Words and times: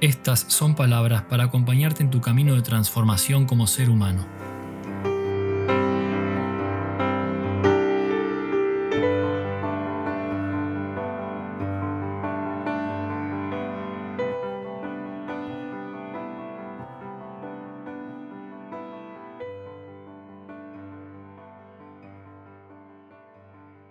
estas 0.00 0.40
son 0.48 0.76
palabras 0.76 1.22
para 1.22 1.44
acompañarte 1.44 2.02
en 2.02 2.10
tu 2.10 2.20
camino 2.20 2.54
de 2.54 2.62
transformación 2.62 3.46
como 3.46 3.66
ser 3.66 3.90
humano. 3.90 4.26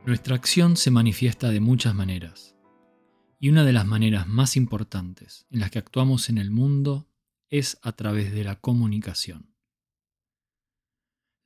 Nuestra 0.06 0.36
acción 0.36 0.78
se 0.78 0.90
manifiesta 0.90 1.50
de 1.50 1.60
muchas 1.60 1.94
maneras. 1.94 2.57
Y 3.40 3.50
una 3.50 3.64
de 3.64 3.74
las 3.74 3.86
maneras 3.86 4.28
más 4.28 4.56
importantes 4.56 5.46
en 5.50 5.60
las 5.60 5.72
que 5.72 5.80
actuamos 5.80 6.30
en 6.30 6.38
el 6.38 6.50
mundo 6.50 7.08
es 7.50 7.78
a 7.82 7.92
través 7.92 8.32
de 8.32 8.44
la 8.44 8.60
comunicación. 8.60 9.56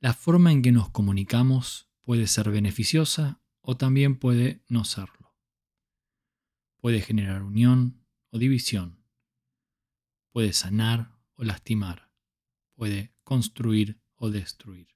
La 0.00 0.14
forma 0.14 0.50
en 0.52 0.62
que 0.62 0.72
nos 0.72 0.90
comunicamos 0.90 1.90
puede 2.00 2.26
ser 2.26 2.50
beneficiosa 2.50 3.42
o 3.60 3.76
también 3.76 4.18
puede 4.18 4.64
no 4.68 4.84
serlo. 4.84 5.36
Puede 6.78 7.00
generar 7.00 7.42
unión 7.42 8.04
o 8.30 8.38
división. 8.38 9.04
Puede 10.32 10.52
sanar 10.52 11.16
o 11.34 11.44
lastimar. 11.44 12.10
Puede 12.74 13.14
construir 13.22 14.00
o 14.16 14.30
destruir. 14.30 14.88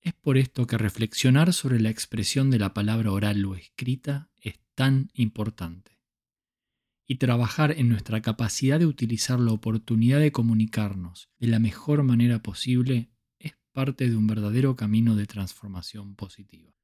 Es 0.00 0.14
por 0.14 0.38
esto 0.38 0.66
que 0.66 0.78
reflexionar 0.78 1.52
sobre 1.52 1.80
la 1.80 1.90
expresión 1.90 2.50
de 2.50 2.58
la 2.58 2.72
palabra 2.72 3.10
oral 3.10 3.44
o 3.44 3.54
escrita 3.54 4.30
es 4.33 4.33
tan 4.74 5.10
importante. 5.14 6.00
Y 7.06 7.16
trabajar 7.16 7.72
en 7.72 7.88
nuestra 7.88 8.22
capacidad 8.22 8.78
de 8.78 8.86
utilizar 8.86 9.38
la 9.38 9.52
oportunidad 9.52 10.20
de 10.20 10.32
comunicarnos 10.32 11.28
de 11.38 11.48
la 11.48 11.58
mejor 11.58 12.02
manera 12.02 12.42
posible 12.42 13.10
es 13.38 13.52
parte 13.72 14.08
de 14.08 14.16
un 14.16 14.26
verdadero 14.26 14.74
camino 14.74 15.14
de 15.14 15.26
transformación 15.26 16.14
positiva. 16.14 16.74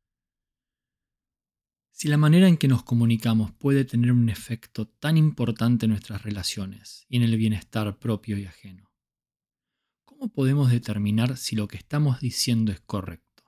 Si 1.91 2.09
la 2.09 2.17
manera 2.17 2.49
en 2.49 2.57
que 2.57 2.69
nos 2.69 2.83
comunicamos 2.83 3.53
puede 3.53 3.85
tener 3.85 4.13
un 4.13 4.31
efecto 4.31 4.89
tan 4.89 5.19
importante 5.19 5.85
en 5.85 5.91
nuestras 5.91 6.23
relaciones 6.23 7.05
y 7.09 7.19
en 7.19 7.23
el 7.23 7.37
bienestar 7.37 7.99
propio 7.99 8.39
y 8.39 8.47
ajeno, 8.47 8.91
¿cómo 10.05 10.33
podemos 10.33 10.71
determinar 10.71 11.37
si 11.37 11.57
lo 11.57 11.69
que 11.69 11.77
estamos 11.77 12.21
diciendo 12.21 12.73
es 12.73 12.81
correcto? 12.81 13.45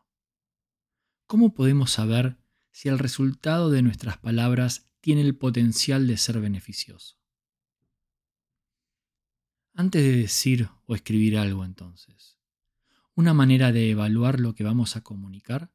¿Cómo 1.26 1.54
podemos 1.54 1.92
saber 1.92 2.41
si 2.72 2.88
el 2.88 2.98
resultado 2.98 3.70
de 3.70 3.82
nuestras 3.82 4.18
palabras 4.18 4.88
tiene 5.00 5.20
el 5.20 5.36
potencial 5.36 6.06
de 6.06 6.16
ser 6.16 6.40
beneficioso. 6.40 7.18
Antes 9.74 10.02
de 10.02 10.16
decir 10.16 10.68
o 10.86 10.94
escribir 10.94 11.38
algo 11.38 11.64
entonces, 11.64 12.38
una 13.14 13.34
manera 13.34 13.72
de 13.72 13.90
evaluar 13.90 14.40
lo 14.40 14.54
que 14.54 14.64
vamos 14.64 14.96
a 14.96 15.02
comunicar 15.02 15.70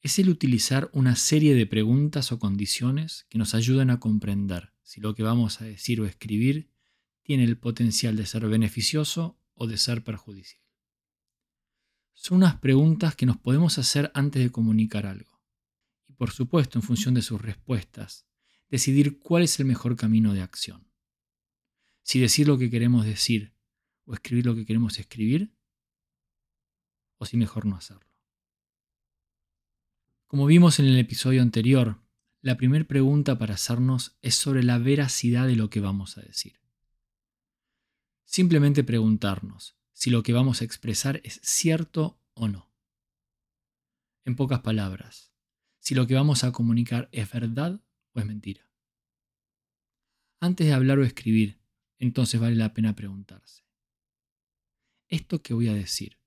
es 0.00 0.18
el 0.18 0.28
utilizar 0.28 0.90
una 0.92 1.16
serie 1.16 1.54
de 1.54 1.66
preguntas 1.66 2.32
o 2.32 2.38
condiciones 2.38 3.26
que 3.28 3.38
nos 3.38 3.54
ayudan 3.54 3.90
a 3.90 4.00
comprender 4.00 4.72
si 4.82 5.00
lo 5.00 5.14
que 5.14 5.22
vamos 5.22 5.60
a 5.60 5.64
decir 5.64 6.00
o 6.00 6.06
escribir 6.06 6.70
tiene 7.22 7.44
el 7.44 7.58
potencial 7.58 8.16
de 8.16 8.26
ser 8.26 8.46
beneficioso 8.48 9.38
o 9.54 9.66
de 9.66 9.76
ser 9.76 10.02
perjudicial. 10.02 10.62
Son 12.14 12.38
unas 12.38 12.56
preguntas 12.56 13.16
que 13.16 13.26
nos 13.26 13.38
podemos 13.38 13.78
hacer 13.78 14.10
antes 14.14 14.42
de 14.42 14.50
comunicar 14.50 15.06
algo 15.06 15.31
por 16.16 16.30
supuesto, 16.30 16.78
en 16.78 16.82
función 16.82 17.14
de 17.14 17.22
sus 17.22 17.40
respuestas, 17.40 18.26
decidir 18.68 19.18
cuál 19.18 19.42
es 19.42 19.58
el 19.60 19.66
mejor 19.66 19.96
camino 19.96 20.34
de 20.34 20.42
acción. 20.42 20.88
Si 22.02 22.20
decir 22.20 22.48
lo 22.48 22.58
que 22.58 22.70
queremos 22.70 23.04
decir 23.04 23.54
o 24.04 24.14
escribir 24.14 24.46
lo 24.46 24.54
que 24.54 24.66
queremos 24.66 24.98
escribir, 24.98 25.54
o 27.18 27.24
si 27.26 27.36
mejor 27.36 27.66
no 27.66 27.76
hacerlo. 27.76 28.10
Como 30.26 30.46
vimos 30.46 30.78
en 30.80 30.86
el 30.86 30.98
episodio 30.98 31.42
anterior, 31.42 32.02
la 32.40 32.56
primera 32.56 32.84
pregunta 32.84 33.38
para 33.38 33.54
hacernos 33.54 34.16
es 34.22 34.34
sobre 34.34 34.64
la 34.64 34.78
veracidad 34.78 35.46
de 35.46 35.54
lo 35.54 35.70
que 35.70 35.80
vamos 35.80 36.18
a 36.18 36.22
decir. 36.22 36.58
Simplemente 38.24 38.82
preguntarnos 38.82 39.76
si 39.92 40.10
lo 40.10 40.22
que 40.22 40.32
vamos 40.32 40.60
a 40.60 40.64
expresar 40.64 41.20
es 41.22 41.38
cierto 41.42 42.20
o 42.34 42.48
no. 42.48 42.72
En 44.24 44.34
pocas 44.34 44.60
palabras, 44.60 45.31
si 45.82 45.96
lo 45.96 46.06
que 46.06 46.14
vamos 46.14 46.44
a 46.44 46.52
comunicar 46.52 47.08
es 47.10 47.28
verdad 47.32 47.82
o 48.12 48.20
es 48.20 48.24
mentira. 48.24 48.70
Antes 50.38 50.68
de 50.68 50.72
hablar 50.72 51.00
o 51.00 51.04
escribir, 51.04 51.58
entonces 51.98 52.40
vale 52.40 52.54
la 52.54 52.72
pena 52.72 52.94
preguntarse, 52.94 53.64
¿esto 55.08 55.42
que 55.42 55.54
voy 55.54 55.66
a 55.66 55.74
decir, 55.74 56.20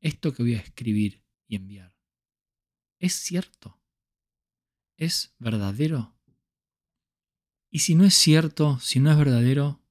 esto 0.00 0.32
que 0.32 0.44
voy 0.44 0.54
a 0.54 0.60
escribir 0.60 1.24
y 1.48 1.56
enviar, 1.56 1.96
es 3.00 3.14
cierto? 3.14 3.80
¿Es 4.96 5.34
verdadero? 5.40 6.16
Y 7.70 7.80
si 7.80 7.96
no 7.96 8.04
es 8.04 8.14
cierto, 8.14 8.78
si 8.78 9.00
no 9.00 9.10
es 9.10 9.18
verdadero, 9.18 9.82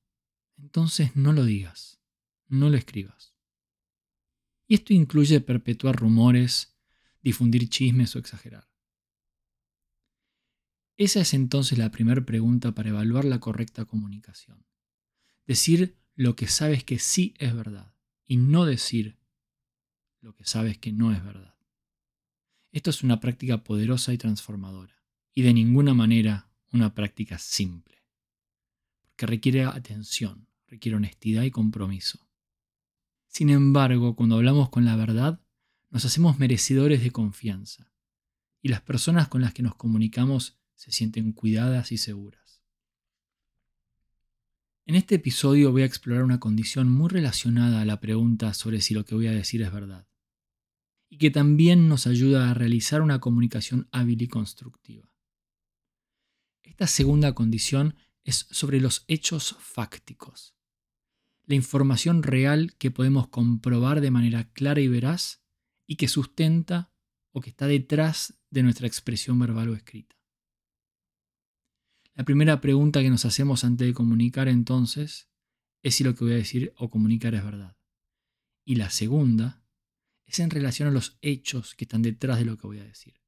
entonces 0.58 1.14
no 1.14 1.34
lo 1.34 1.44
digas, 1.44 2.00
no 2.48 2.70
lo 2.70 2.78
escribas. 2.78 3.36
Y 4.66 4.76
esto 4.76 4.94
incluye 4.94 5.42
perpetuar 5.42 5.98
rumores, 5.98 6.78
difundir 7.22 7.68
chismes 7.68 8.16
o 8.16 8.20
exagerar. 8.20 8.77
Esa 10.98 11.22
es 11.22 11.36
entonces 11.36 11.78
la 11.78 11.92
primera 11.92 12.26
pregunta 12.26 12.74
para 12.74 12.90
evaluar 12.90 13.24
la 13.24 13.40
correcta 13.40 13.86
comunicación. 13.86 14.66
Decir 15.46 15.96
lo 16.16 16.36
que 16.36 16.48
sabes 16.48 16.84
que 16.84 16.98
sí 16.98 17.36
es 17.38 17.56
verdad 17.56 17.94
y 18.26 18.38
no 18.38 18.66
decir 18.66 19.20
lo 20.22 20.34
que 20.36 20.46
sabes 20.46 20.80
que 20.80 20.92
no 20.92 21.14
es 21.14 21.24
verdad. 21.24 21.56
Esto 22.72 22.90
es 22.90 23.04
una 23.04 23.20
práctica 23.20 23.64
poderosa 23.64 24.12
y 24.12 24.18
transformadora 24.18 24.96
y 25.36 25.44
de 25.44 25.54
ninguna 25.54 25.94
manera 25.94 26.50
una 26.74 26.96
práctica 26.96 27.38
simple, 27.38 28.04
porque 29.02 29.28
requiere 29.28 29.64
atención, 29.64 30.48
requiere 30.66 30.98
honestidad 30.98 31.44
y 31.44 31.52
compromiso. 31.52 32.28
Sin 33.28 33.52
embargo, 33.52 34.16
cuando 34.16 34.36
hablamos 34.36 34.70
con 34.70 34.84
la 34.84 34.96
verdad, 34.96 35.40
nos 35.92 36.06
hacemos 36.06 36.40
merecedores 36.40 37.04
de 37.04 37.12
confianza 37.12 37.94
y 38.64 38.70
las 38.70 38.82
personas 38.82 39.28
con 39.28 39.42
las 39.42 39.54
que 39.54 39.64
nos 39.64 39.76
comunicamos 39.76 40.58
se 40.78 40.92
sienten 40.92 41.34
cuidadas 41.34 41.92
y 41.92 41.98
seguras. 41.98 42.62
En 44.86 44.96
este 44.96 45.16
episodio 45.16 45.72
voy 45.72 45.82
a 45.82 45.86
explorar 45.86 46.24
una 46.24 46.40
condición 46.40 46.90
muy 46.90 47.10
relacionada 47.10 47.82
a 47.82 47.86
la 47.86 48.00
pregunta 48.00 48.54
sobre 48.54 48.80
si 48.80 48.94
lo 48.94 49.04
que 49.04 49.16
voy 49.16 49.28
a 49.28 49.32
decir 49.32 49.62
es 49.62 49.72
verdad, 49.72 50.08
y 51.10 51.18
que 51.18 51.32
también 51.32 51.90
nos 51.90 52.08
ayuda 52.08 52.50
a 52.50 52.54
realizar 52.54 53.02
una 53.02 53.20
comunicación 53.20 53.90
hábil 53.92 54.22
y 54.22 54.28
constructiva. 54.28 55.12
Esta 56.62 56.88
segunda 56.88 57.34
condición 57.34 57.96
es 58.24 58.48
sobre 58.52 58.80
los 58.80 59.04
hechos 59.08 59.58
fácticos, 59.60 60.56
la 61.46 61.56
información 61.56 62.24
real 62.24 62.76
que 62.78 62.92
podemos 62.92 63.30
comprobar 63.30 64.00
de 64.00 64.12
manera 64.12 64.52
clara 64.52 64.80
y 64.80 64.88
veraz 64.88 65.42
y 65.88 65.96
que 65.96 66.08
sustenta 66.08 66.92
o 67.32 67.42
que 67.42 67.50
está 67.50 67.66
detrás 67.66 68.40
de 68.52 68.64
nuestra 68.64 68.86
expresión 68.86 69.40
verbal 69.40 69.70
o 69.70 69.76
escrita. 69.76 70.17
La 72.18 72.26
primera 72.26 72.60
pregunta 72.62 73.04
que 73.04 73.12
nos 73.12 73.26
hacemos 73.26 73.64
antes 73.64 73.86
de 73.86 73.94
comunicar 73.94 74.48
entonces 74.48 75.30
es 75.84 75.94
si 75.94 76.04
lo 76.04 76.16
que 76.16 76.24
voy 76.24 76.34
a 76.34 76.38
decir 76.38 76.74
o 76.76 76.90
comunicar 76.90 77.36
es 77.36 77.44
verdad. 77.44 77.78
Y 78.66 78.74
la 78.74 78.90
segunda 78.90 79.64
es 80.26 80.40
en 80.40 80.50
relación 80.50 80.90
a 80.90 80.92
los 80.92 81.20
hechos 81.22 81.76
que 81.76 81.84
están 81.84 82.02
detrás 82.02 82.40
de 82.40 82.46
lo 82.46 82.58
que 82.58 82.66
voy 82.66 82.80
a 82.80 82.84
decir. 82.84 83.22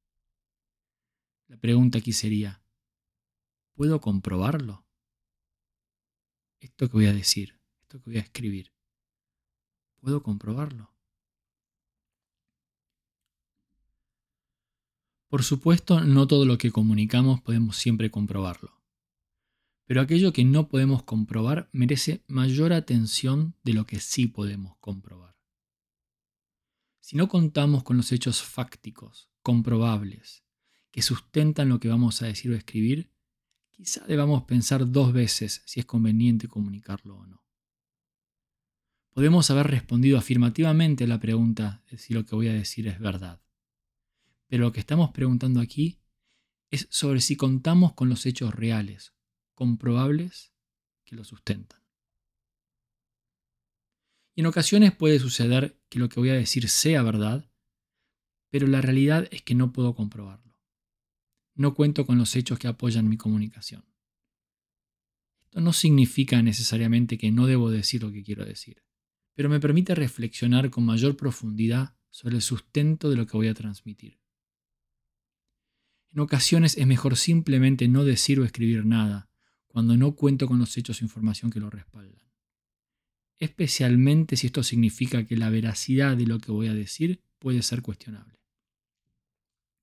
La 1.45 1.57
pregunta 1.57 1.99
aquí 1.99 2.13
sería, 2.13 2.63
¿puedo 3.75 4.01
comprobarlo? 4.01 4.87
Esto 6.59 6.87
que 6.87 6.93
voy 6.93 7.05
a 7.05 7.13
decir, 7.13 7.59
esto 7.83 8.01
que 8.01 8.09
voy 8.09 8.17
a 8.17 8.23
escribir, 8.23 8.73
¿puedo 9.97 10.23
comprobarlo? 10.23 10.91
Por 15.27 15.43
supuesto, 15.43 16.01
no 16.01 16.25
todo 16.25 16.47
lo 16.47 16.57
que 16.57 16.71
comunicamos 16.71 17.39
podemos 17.39 17.77
siempre 17.77 18.09
comprobarlo 18.09 18.78
Pero 19.89 20.01
aquello 20.01 20.33
que 20.33 20.45
no 20.45 20.69
podemos 20.69 21.01
comprobar 21.01 21.67
merece 21.71 22.23
mayor 22.27 22.73
atención 22.73 23.55
de 23.63 23.73
lo 23.73 23.87
que 23.87 23.99
sí 23.99 24.27
podemos 24.27 24.77
comprobar. 24.77 25.35
Si 26.99 27.17
no 27.17 27.27
contamos 27.27 27.81
con 27.81 27.97
los 27.97 28.11
hechos 28.11 28.43
fácticos, 28.43 29.31
comprobables, 29.41 30.43
que 30.91 31.01
sustentan 31.01 31.69
lo 31.69 31.79
que 31.79 31.87
vamos 31.87 32.21
a 32.21 32.27
decir 32.27 32.51
o 32.51 32.55
escribir, 32.55 33.09
quizá 33.71 34.05
debamos 34.05 34.43
pensar 34.43 34.91
dos 34.91 35.11
veces 35.11 35.63
si 35.65 35.79
es 35.79 35.87
conveniente 35.87 36.47
comunicarlo 36.47 37.17
o 37.17 37.25
no. 37.25 37.43
Podemos 39.09 39.49
haber 39.49 39.65
respondido 39.65 40.19
afirmativamente 40.19 41.05
a 41.05 41.07
la 41.07 41.19
pregunta 41.19 41.83
de 41.89 41.97
si 41.97 42.13
lo 42.13 42.25
que 42.25 42.35
voy 42.35 42.47
a 42.47 42.53
decir 42.53 42.87
es 42.87 42.99
verdad. 42.99 43.41
Pero 44.45 44.65
lo 44.65 44.71
que 44.71 44.81
estamos 44.81 45.09
preguntando 45.09 45.59
aquí 45.59 45.99
es 46.69 46.87
sobre 46.91 47.21
si 47.21 47.35
contamos 47.35 47.93
con 47.93 48.07
los 48.07 48.27
hechos 48.27 48.53
reales, 48.53 49.15
comprobables, 49.59 50.51
que 51.05 51.15
lo 51.15 51.23
sustentan. 51.23 51.79
Y 54.35 54.41
en 54.41 54.47
ocasiones 54.47 54.95
puede 54.95 55.19
suceder 55.19 55.79
que 55.89 55.99
lo 55.99 56.09
que 56.09 56.19
voy 56.19 56.29
a 56.29 56.33
decir 56.33 56.67
sea 56.67 57.03
verdad, 57.03 57.51
pero 58.49 58.65
la 58.65 58.81
realidad 58.81 59.27
es 59.29 59.43
que 59.43 59.53
no 59.53 59.71
puedo 59.71 59.93
comprobarlo. 59.93 60.57
No 61.53 61.75
cuento 61.75 62.07
con 62.07 62.17
los 62.17 62.35
hechos 62.35 62.57
que 62.57 62.67
apoyan 62.67 63.07
mi 63.07 63.17
comunicación. 63.17 63.85
Esto 65.41 65.61
no 65.61 65.73
significa 65.73 66.41
necesariamente 66.41 67.17
que 67.17 67.31
no 67.31 67.45
debo 67.45 67.69
decir 67.69 68.01
lo 68.01 68.11
que 68.11 68.23
quiero 68.23 68.45
decir 68.45 68.81
pero 69.39 69.47
me 69.47 69.61
permite 69.61 69.95
reflexionar 69.95 70.69
con 70.69 70.83
mayor 70.83 71.15
profundidad 71.15 71.95
sobre 72.09 72.35
el 72.35 72.41
sustento 72.41 73.09
de 73.09 73.15
lo 73.15 73.25
que 73.25 73.37
voy 73.37 73.47
a 73.47 73.53
transmitir. 73.53 74.19
En 76.11 76.19
ocasiones 76.19 76.77
es 76.77 76.85
mejor 76.85 77.15
simplemente 77.15 77.87
no 77.87 78.03
decir 78.03 78.41
o 78.41 78.43
escribir 78.43 78.85
nada 78.85 79.28
cuando 79.69 79.95
no 79.95 80.15
cuento 80.15 80.47
con 80.47 80.59
los 80.59 80.75
hechos 80.77 81.01
o 81.01 81.05
información 81.05 81.51
que 81.51 81.59
lo 81.59 81.69
respaldan. 81.69 82.27
Especialmente 83.37 84.35
si 84.35 84.47
esto 84.47 84.63
significa 84.63 85.25
que 85.25 85.37
la 85.37 85.49
veracidad 85.49 86.17
de 86.17 86.25
lo 86.25 86.39
que 86.39 86.51
voy 86.51 86.67
a 86.67 86.73
decir 86.73 87.23
puede 87.39 87.61
ser 87.61 87.81
cuestionable. 87.81 88.39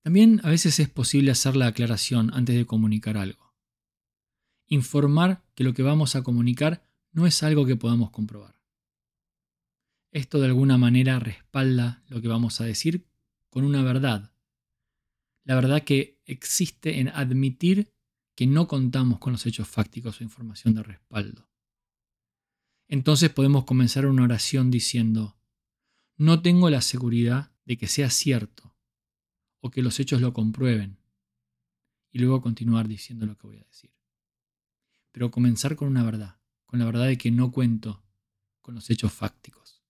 También 0.03 0.41
a 0.45 0.51
veces 0.51 0.79
es 0.79 0.91
posible 0.91 1.31
hacer 1.31 1.57
la 1.57 1.69
aclaración 1.69 2.31
antes 2.35 2.55
de 2.55 2.67
comunicar 2.67 3.17
algo. 3.17 3.55
Informar 4.69 5.43
que 5.55 5.65
lo 5.65 5.73
que 5.73 5.83
vamos 5.83 6.17
a 6.17 6.23
comunicar 6.23 6.87
no 7.13 7.27
es 7.27 7.43
algo 7.43 7.65
que 7.65 7.77
podamos 7.77 8.11
comprobar. 8.11 8.61
Esto 10.13 10.39
de 10.41 10.47
alguna 10.47 10.77
manera 10.79 11.19
respalda 11.19 12.05
lo 12.09 12.21
que 12.21 12.29
vamos 12.29 12.61
a 12.61 12.65
decir 12.65 13.07
con 13.49 13.65
una 13.65 13.83
verdad. 13.83 14.33
La 15.45 15.55
verdad 15.55 15.83
que 15.83 16.21
existe 16.27 17.01
en 17.01 17.09
admitir 17.09 17.93
que 18.37 18.47
no 18.47 18.69
contamos 18.69 19.19
con 19.19 19.33
los 19.33 19.47
hechos 19.47 19.67
fácticos 19.67 20.21
o 20.21 20.25
información 20.25 20.75
de 20.75 20.83
respaldo. 20.83 21.49
Entonces 22.87 23.31
podemos 23.31 23.65
comenzar 23.65 24.07
una 24.07 24.23
oración 24.23 24.71
diciendo, 24.71 25.37
no 26.17 26.43
tengo 26.43 26.71
la 26.71 26.83
seguridad 26.83 27.51
de 27.65 27.79
que 27.79 27.89
sea 27.89 28.11
cierto 28.11 28.77
o 29.61 29.71
que 29.71 29.83
los 29.83 29.99
hechos 29.99 30.21
lo 30.21 30.33
comprueben. 30.35 30.99
Y 32.13 32.19
luego 32.19 32.41
continuar 32.41 32.87
diciendo 32.89 33.27
lo 33.27 33.37
que 33.37 33.47
voy 33.47 33.57
a 33.57 33.65
decir. 33.65 33.91
Pero 35.13 35.31
comenzar 35.31 35.75
con 35.75 35.89
una 35.89 36.05
verdad, 36.05 36.39
con 36.67 36.79
la 36.79 36.85
verdad 36.85 37.07
de 37.07 37.19
que 37.19 37.31
no 37.31 37.51
cuento 37.51 38.05
con 38.61 38.75
los 38.75 38.89
hechos 38.91 39.13
fácticos. 39.13 39.83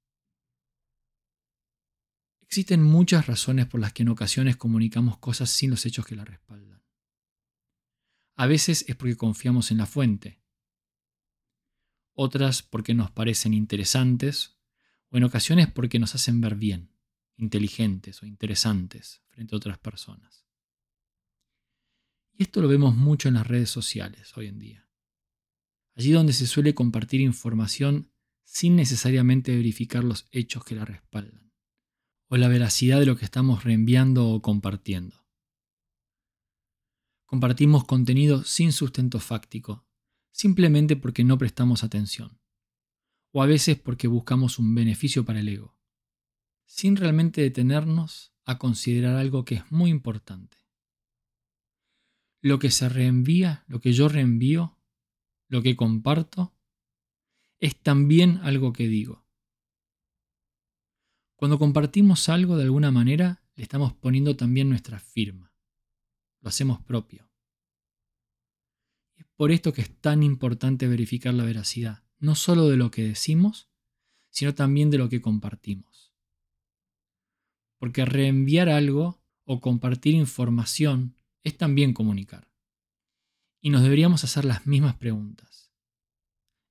Existen 2.42 2.82
muchas 2.82 3.26
razones 3.26 3.66
por 3.66 3.80
las 3.80 3.92
que 3.92 4.04
en 4.04 4.08
ocasiones 4.08 4.56
comunicamos 4.56 5.18
cosas 5.18 5.50
sin 5.50 5.70
los 5.70 5.84
hechos 5.84 6.06
que 6.06 6.14
la 6.14 6.24
respaldan. 6.24 6.85
A 8.36 8.46
veces 8.46 8.84
es 8.86 8.96
porque 8.96 9.16
confiamos 9.16 9.70
en 9.70 9.78
la 9.78 9.86
fuente, 9.86 10.42
otras 12.12 12.62
porque 12.62 12.94
nos 12.94 13.10
parecen 13.10 13.54
interesantes 13.54 14.58
o 15.10 15.16
en 15.16 15.24
ocasiones 15.24 15.70
porque 15.70 15.98
nos 15.98 16.14
hacen 16.14 16.40
ver 16.40 16.54
bien, 16.54 16.92
inteligentes 17.36 18.22
o 18.22 18.26
interesantes 18.26 19.22
frente 19.28 19.54
a 19.54 19.58
otras 19.58 19.78
personas. 19.78 20.46
Y 22.32 22.42
esto 22.42 22.60
lo 22.60 22.68
vemos 22.68 22.94
mucho 22.94 23.28
en 23.28 23.34
las 23.34 23.46
redes 23.46 23.70
sociales 23.70 24.36
hoy 24.36 24.46
en 24.46 24.58
día. 24.58 24.88
Allí 25.94 26.12
donde 26.12 26.34
se 26.34 26.46
suele 26.46 26.74
compartir 26.74 27.22
información 27.22 28.12
sin 28.44 28.76
necesariamente 28.76 29.56
verificar 29.56 30.04
los 30.04 30.28
hechos 30.30 30.62
que 30.64 30.74
la 30.74 30.84
respaldan 30.84 31.52
o 32.28 32.36
la 32.36 32.48
veracidad 32.48 33.00
de 33.00 33.06
lo 33.06 33.16
que 33.16 33.24
estamos 33.24 33.64
reenviando 33.64 34.28
o 34.28 34.42
compartiendo. 34.42 35.25
Compartimos 37.26 37.84
contenido 37.84 38.44
sin 38.44 38.72
sustento 38.72 39.18
fáctico, 39.18 39.84
simplemente 40.30 40.94
porque 40.94 41.24
no 41.24 41.36
prestamos 41.38 41.82
atención, 41.82 42.40
o 43.32 43.42
a 43.42 43.46
veces 43.46 43.78
porque 43.78 44.06
buscamos 44.06 44.60
un 44.60 44.74
beneficio 44.74 45.24
para 45.24 45.40
el 45.40 45.48
ego, 45.48 45.76
sin 46.66 46.94
realmente 46.96 47.40
detenernos 47.40 48.32
a 48.44 48.58
considerar 48.58 49.16
algo 49.16 49.44
que 49.44 49.56
es 49.56 49.72
muy 49.72 49.90
importante. 49.90 50.56
Lo 52.40 52.60
que 52.60 52.70
se 52.70 52.88
reenvía, 52.88 53.64
lo 53.66 53.80
que 53.80 53.92
yo 53.92 54.08
reenvío, 54.08 54.78
lo 55.48 55.62
que 55.62 55.74
comparto, 55.74 56.54
es 57.58 57.76
también 57.76 58.38
algo 58.44 58.72
que 58.72 58.86
digo. 58.86 59.26
Cuando 61.34 61.58
compartimos 61.58 62.28
algo 62.28 62.56
de 62.56 62.64
alguna 62.64 62.92
manera, 62.92 63.42
le 63.56 63.64
estamos 63.64 63.92
poniendo 63.94 64.36
también 64.36 64.68
nuestra 64.68 65.00
firma. 65.00 65.55
Lo 66.46 66.50
hacemos 66.50 66.80
propio. 66.80 67.28
Es 69.16 69.26
por 69.34 69.50
esto 69.50 69.72
que 69.72 69.82
es 69.82 70.00
tan 70.00 70.22
importante 70.22 70.86
verificar 70.86 71.34
la 71.34 71.42
veracidad, 71.42 72.04
no 72.20 72.36
solo 72.36 72.68
de 72.68 72.76
lo 72.76 72.92
que 72.92 73.02
decimos, 73.02 73.68
sino 74.30 74.54
también 74.54 74.88
de 74.88 74.98
lo 74.98 75.08
que 75.08 75.20
compartimos. 75.20 76.14
Porque 77.78 78.04
reenviar 78.04 78.68
algo 78.68 79.20
o 79.42 79.60
compartir 79.60 80.14
información 80.14 81.16
es 81.42 81.58
también 81.58 81.92
comunicar. 81.92 82.48
Y 83.60 83.70
nos 83.70 83.82
deberíamos 83.82 84.22
hacer 84.22 84.44
las 84.44 84.68
mismas 84.68 84.94
preguntas. 84.94 85.72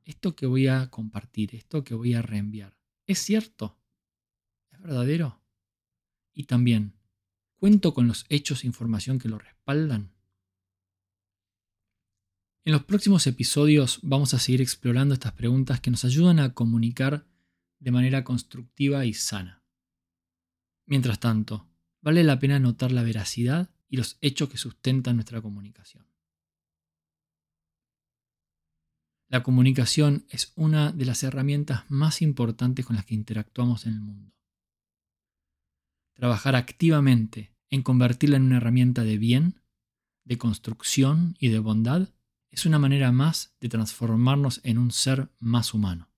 ¿Esto 0.06 0.38
que 0.38 0.46
voy 0.46 0.68
a 0.68 0.90
compartir, 0.90 1.54
esto 1.54 1.84
que 1.84 1.96
voy 1.96 2.14
a 2.14 2.22
reenviar, 2.22 2.78
es 3.08 3.20
cierto? 3.20 3.78
verdadero? 4.80 5.42
Y 6.34 6.46
también, 6.46 6.95
¿cuento 7.66 7.96
con 7.96 8.08
los 8.08 8.28
hechos 8.30 8.64
e 8.64 8.68
información 8.68 9.18
que 9.18 9.28
lo 9.28 9.40
respaldan? 9.40 10.14
En 12.64 12.74
los 12.74 12.84
próximos 12.84 13.26
episodios 13.26 14.02
vamos 14.04 14.36
a 14.36 14.40
seguir 14.40 14.62
explorando 14.62 15.16
estas 15.16 15.32
preguntas 15.32 15.82
que 15.82 15.90
nos 15.90 16.06
ayudan 16.06 16.38
a 16.38 16.54
comunicar 16.54 17.26
de 17.80 17.90
manera 17.90 18.24
constructiva 18.24 19.04
y 19.08 19.16
sana. 19.16 19.64
Mientras 20.86 21.20
tanto, 21.20 21.68
vale 22.02 22.24
la 22.24 22.38
pena 22.38 22.60
notar 22.60 22.92
la 22.92 23.02
veracidad 23.02 23.72
y 23.90 23.98
los 23.98 24.20
hechos 24.22 24.48
que 24.48 24.60
sustentan 24.60 25.16
nuestra 25.16 25.42
comunicación. 25.42 26.06
La 29.28 29.42
comunicación 29.42 30.28
es 30.30 30.54
una 30.56 30.92
de 30.92 31.06
las 31.06 31.24
herramientas 31.24 31.84
más 31.90 32.22
importantes 32.22 32.86
con 32.86 32.96
las 32.96 33.06
que 33.06 33.16
interactuamos 33.16 33.88
en 33.88 33.94
el 33.94 34.02
mundo 34.02 34.36
trabajar 36.16 36.56
activamente 36.56 37.55
en 37.70 37.84
convertirla 37.84 38.38
en 38.38 38.44
una 38.44 38.58
herramienta 38.58 39.04
de 39.04 39.18
bien, 39.18 39.62
de 40.24 40.38
construcción 40.38 41.36
y 41.40 41.50
de 41.50 41.60
bondad, 41.60 42.10
es 42.52 42.66
una 42.66 42.80
manera 42.80 43.12
más 43.12 43.56
de 43.60 43.70
transformarnos 43.70 44.62
en 44.64 44.78
un 44.78 44.92
ser 44.92 45.30
más 45.40 45.74
humano. 45.74 46.10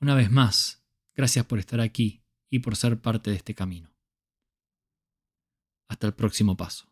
Una 0.00 0.14
vez 0.14 0.30
más, 0.30 0.84
gracias 1.14 1.46
por 1.46 1.58
estar 1.60 1.80
aquí 1.80 2.24
y 2.50 2.58
por 2.58 2.76
ser 2.76 3.00
parte 3.00 3.30
de 3.30 3.36
este 3.36 3.54
camino. 3.54 3.94
Hasta 5.88 6.08
el 6.08 6.14
próximo 6.14 6.56
paso. 6.56 6.91